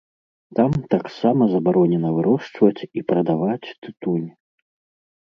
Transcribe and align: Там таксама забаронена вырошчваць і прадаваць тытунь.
Там 0.59 0.71
таксама 0.93 1.43
забаронена 1.53 2.09
вырошчваць 2.17 2.81
і 2.97 3.07
прадаваць 3.13 3.63
тытунь. 3.83 4.29